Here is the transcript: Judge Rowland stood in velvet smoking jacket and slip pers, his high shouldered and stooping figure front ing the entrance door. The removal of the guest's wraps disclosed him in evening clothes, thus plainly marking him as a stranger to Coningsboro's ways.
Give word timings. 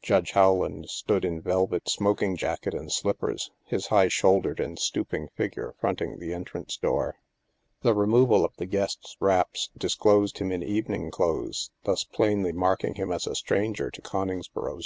Judge 0.00 0.36
Rowland 0.36 0.88
stood 0.88 1.24
in 1.24 1.40
velvet 1.40 1.88
smoking 1.88 2.36
jacket 2.36 2.72
and 2.72 2.92
slip 2.92 3.18
pers, 3.18 3.50
his 3.64 3.88
high 3.88 4.06
shouldered 4.06 4.60
and 4.60 4.78
stooping 4.78 5.26
figure 5.34 5.74
front 5.80 6.00
ing 6.00 6.20
the 6.20 6.32
entrance 6.32 6.76
door. 6.76 7.16
The 7.80 7.92
removal 7.92 8.44
of 8.44 8.54
the 8.58 8.66
guest's 8.66 9.16
wraps 9.18 9.70
disclosed 9.76 10.38
him 10.38 10.52
in 10.52 10.62
evening 10.62 11.10
clothes, 11.10 11.72
thus 11.82 12.04
plainly 12.04 12.52
marking 12.52 12.94
him 12.94 13.10
as 13.10 13.26
a 13.26 13.34
stranger 13.34 13.90
to 13.90 14.00
Coningsboro's 14.00 14.76
ways. 14.76 14.80